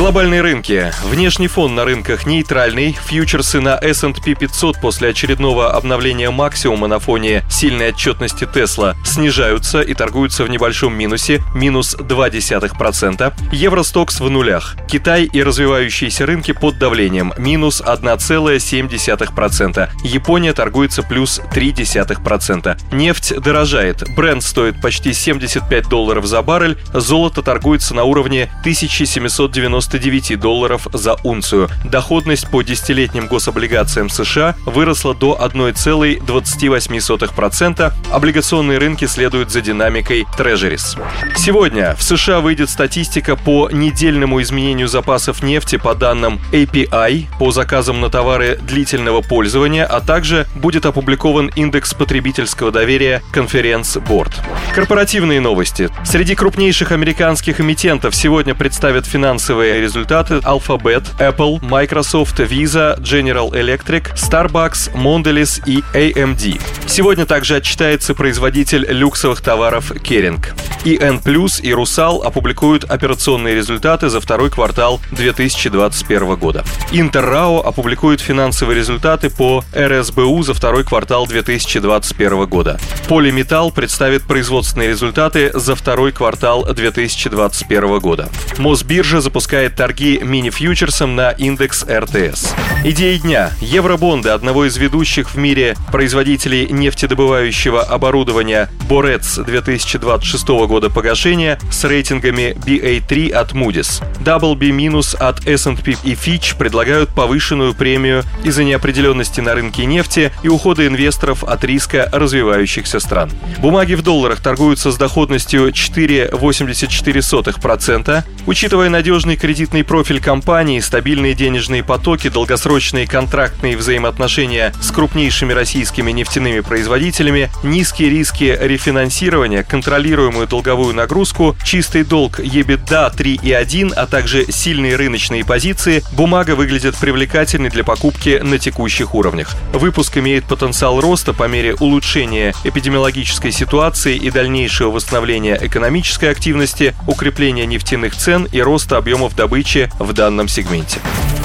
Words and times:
Глобальные 0.00 0.40
рынки. 0.40 0.90
Внешний 1.04 1.46
фон 1.46 1.74
на 1.74 1.84
рынках 1.84 2.24
нейтральный. 2.24 2.96
Фьючерсы 3.04 3.60
на 3.60 3.76
S&P 3.76 4.34
500 4.34 4.80
после 4.80 5.10
очередного 5.10 5.74
обновления 5.74 6.30
максимума 6.30 6.86
на 6.86 6.98
фоне 6.98 7.44
сильной 7.50 7.90
отчетности 7.90 8.46
Тесла 8.46 8.96
снижаются 9.04 9.82
и 9.82 9.92
торгуются 9.92 10.44
в 10.44 10.48
небольшом 10.48 10.94
минусе, 10.94 11.42
минус 11.54 11.94
0,2%. 11.96 13.34
Евростокс 13.52 14.20
в 14.20 14.30
нулях. 14.30 14.74
Китай 14.88 15.28
и 15.30 15.42
развивающиеся 15.42 16.24
рынки 16.24 16.52
под 16.52 16.78
давлением, 16.78 17.34
минус 17.36 17.82
1,7%. 17.82 19.90
Япония 20.02 20.54
торгуется 20.54 21.02
плюс 21.02 21.42
0,3%. 21.54 22.78
Нефть 22.90 23.38
дорожает. 23.38 24.02
Бренд 24.16 24.42
стоит 24.42 24.80
почти 24.80 25.12
75 25.12 25.90
долларов 25.90 26.24
за 26.24 26.40
баррель. 26.40 26.78
Золото 26.94 27.42
торгуется 27.42 27.94
на 27.94 28.04
уровне 28.04 28.44
1790 28.60 29.89
99 29.98 30.40
долларов 30.40 30.88
за 30.92 31.16
унцию. 31.24 31.68
Доходность 31.84 32.48
по 32.50 32.62
десятилетним 32.62 33.26
гособлигациям 33.26 34.08
США 34.08 34.54
выросла 34.64 35.14
до 35.14 35.38
1,28%. 35.40 37.92
Облигационные 38.10 38.78
рынки 38.78 39.04
следуют 39.06 39.50
за 39.50 39.60
динамикой 39.60 40.26
Treasuries. 40.38 40.98
Сегодня 41.36 41.94
в 41.96 42.02
США 42.02 42.40
выйдет 42.40 42.70
статистика 42.70 43.36
по 43.36 43.68
недельному 43.70 44.40
изменению 44.42 44.88
запасов 44.88 45.42
нефти 45.42 45.76
по 45.76 45.94
данным 45.94 46.40
API 46.52 47.26
по 47.38 47.52
заказам 47.52 48.00
на 48.00 48.08
товары 48.10 48.58
длительного 48.60 49.20
пользования, 49.20 49.84
а 49.84 50.00
также 50.00 50.46
будет 50.54 50.86
опубликован 50.86 51.50
индекс 51.54 51.92
потребительского 51.94 52.70
доверия 52.70 53.22
Conference 53.32 54.02
Board. 54.06 54.32
Корпоративные 54.74 55.40
новости. 55.40 55.90
Среди 56.04 56.36
крупнейших 56.36 56.92
американских 56.92 57.60
эмитентов 57.60 58.14
сегодня 58.14 58.54
представят 58.54 59.04
финансовые 59.04 59.80
результаты 59.80 60.34
Alphabet, 60.34 61.04
Apple, 61.18 61.58
Microsoft, 61.60 62.38
Visa, 62.38 62.96
General 63.00 63.50
Electric, 63.50 64.14
Starbucks, 64.14 64.92
Mondelez 64.94 65.60
и 65.66 65.82
AMD. 65.92 66.60
Сегодня 66.86 67.26
также 67.26 67.56
отчитается 67.56 68.14
производитель 68.14 68.86
люксовых 68.88 69.40
товаров 69.40 69.90
Kering. 69.90 70.40
ИН 70.84 71.18
Плюс 71.18 71.60
и 71.60 71.74
Русал 71.74 72.22
опубликуют 72.22 72.84
операционные 72.84 73.54
результаты 73.54 74.08
за 74.08 74.18
второй 74.18 74.50
квартал 74.50 74.98
2021 75.10 76.36
года. 76.36 76.64
Интеррао 76.90 77.60
опубликует 77.60 78.20
финансовые 78.20 78.78
результаты 78.78 79.28
по 79.28 79.62
РСБУ 79.76 80.42
за 80.42 80.54
второй 80.54 80.84
квартал 80.84 81.26
2021 81.26 82.46
года. 82.46 82.80
Полиметалл 83.08 83.72
представит 83.72 84.22
производственные 84.22 84.88
результаты 84.88 85.50
за 85.52 85.74
второй 85.74 86.12
квартал 86.12 86.64
2021 86.64 87.98
года. 87.98 88.30
Мосбиржа 88.56 89.20
запускает 89.20 89.76
торги 89.76 90.18
мини-фьючерсом 90.22 91.14
на 91.14 91.30
индекс 91.30 91.84
РТС. 91.84 92.54
Идеи 92.84 93.18
дня. 93.18 93.50
Евробонды 93.60 94.30
одного 94.30 94.64
из 94.64 94.78
ведущих 94.78 95.34
в 95.34 95.36
мире 95.36 95.76
производителей 95.92 96.68
нефтедобывающего 96.70 97.82
оборудования 97.82 98.70
Борец 98.88 99.36
2026 99.36 100.48
года 100.48 100.69
погашения 100.78 101.58
с 101.70 101.84
рейтингами 101.84 102.56
BA3 102.64 103.32
от 103.32 103.52
Moody's. 103.52 104.02
Double 104.24 104.54
B- 104.54 104.70
от 105.18 105.46
S&P 105.46 105.96
и 106.04 106.14
Fitch 106.14 106.56
предлагают 106.56 107.10
повышенную 107.10 107.74
премию 107.74 108.22
из-за 108.44 108.62
неопределенности 108.64 109.40
на 109.40 109.54
рынке 109.54 109.84
нефти 109.84 110.32
и 110.42 110.48
ухода 110.48 110.86
инвесторов 110.86 111.44
от 111.44 111.62
риска 111.64 112.08
развивающихся 112.12 112.98
стран. 113.00 113.30
Бумаги 113.58 113.94
в 113.94 114.02
долларах 114.02 114.40
торгуются 114.40 114.92
с 114.92 114.96
доходностью 114.96 115.68
4,84%. 115.68 118.24
Учитывая 118.46 118.88
надежный 118.88 119.36
кредитный 119.36 119.84
профиль 119.84 120.20
компании, 120.20 120.80
стабильные 120.80 121.34
денежные 121.34 121.82
потоки, 121.82 122.28
долгосрочные 122.28 123.06
контрактные 123.06 123.76
взаимоотношения 123.76 124.72
с 124.80 124.90
крупнейшими 124.90 125.52
российскими 125.52 126.10
нефтяными 126.12 126.60
производителями, 126.60 127.50
низкие 127.62 128.10
риски 128.10 128.56
рефинансирования, 128.60 129.62
контролируемую 129.62 130.46
долговую 130.60 130.94
нагрузку, 130.94 131.56
чистый 131.64 132.04
долг 132.04 132.38
EBITDA 132.38 133.16
3,1, 133.16 133.94
а 133.94 134.06
также 134.06 134.44
сильные 134.52 134.94
рыночные 134.94 135.42
позиции, 135.42 136.02
бумага 136.12 136.54
выглядит 136.54 136.96
привлекательной 136.98 137.70
для 137.70 137.82
покупки 137.82 138.40
на 138.42 138.58
текущих 138.58 139.14
уровнях. 139.14 139.56
Выпуск 139.72 140.18
имеет 140.18 140.44
потенциал 140.44 141.00
роста 141.00 141.32
по 141.32 141.48
мере 141.48 141.74
улучшения 141.76 142.52
эпидемиологической 142.62 143.52
ситуации 143.52 144.16
и 144.16 144.30
дальнейшего 144.30 144.90
восстановления 144.90 145.58
экономической 145.58 146.30
активности, 146.30 146.94
укрепления 147.06 147.64
нефтяных 147.64 148.14
цен 148.14 148.46
и 148.52 148.60
роста 148.60 148.98
объемов 148.98 149.34
добычи 149.34 149.90
в 149.98 150.12
данном 150.12 150.46
сегменте. 150.46 151.00